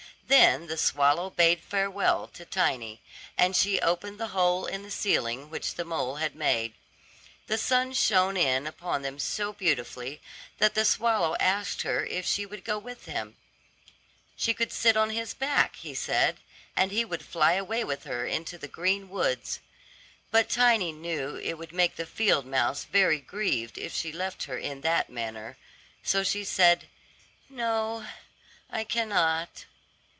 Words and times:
Then 0.27 0.67
the 0.67 0.77
swallow 0.77 1.29
bade 1.29 1.59
farewell 1.61 2.25
to 2.35 2.45
Tiny, 2.45 3.01
and 3.37 3.53
she 3.53 3.81
opened 3.81 4.17
the 4.17 4.29
hole 4.29 4.65
in 4.65 4.81
the 4.81 4.89
ceiling 4.89 5.49
which 5.49 5.75
the 5.75 5.83
mole 5.83 6.15
had 6.15 6.35
made. 6.35 6.73
The 7.47 7.57
sun 7.57 7.91
shone 7.91 8.37
in 8.37 8.65
upon 8.65 9.01
them 9.01 9.19
so 9.19 9.51
beautifully, 9.51 10.21
that 10.57 10.73
the 10.73 10.85
swallow 10.85 11.35
asked 11.35 11.81
her 11.81 12.05
if 12.05 12.25
she 12.25 12.45
would 12.45 12.63
go 12.63 12.77
with 12.79 13.07
him; 13.07 13.35
she 14.37 14.53
could 14.53 14.71
sit 14.71 14.95
on 14.95 15.09
his 15.09 15.33
back, 15.33 15.75
he 15.75 15.93
said, 15.93 16.37
and 16.77 16.93
he 16.93 17.03
would 17.03 17.25
fly 17.25 17.53
away 17.55 17.83
with 17.83 18.05
her 18.05 18.25
into 18.25 18.57
the 18.57 18.69
green 18.69 19.09
woods. 19.09 19.59
But 20.31 20.47
Tiny 20.49 20.93
knew 20.93 21.35
it 21.35 21.55
would 21.57 21.73
make 21.73 21.97
the 21.97 22.05
field 22.05 22.45
mouse 22.45 22.85
very 22.85 23.19
grieved 23.19 23.77
if 23.77 23.93
she 23.93 24.13
left 24.13 24.43
her 24.45 24.57
in 24.57 24.79
that 24.79 25.09
manner, 25.09 25.57
so 26.03 26.23
she 26.23 26.45
said, 26.45 26.87
"No, 27.49 28.07
I 28.69 28.85
cannot." 28.85 29.65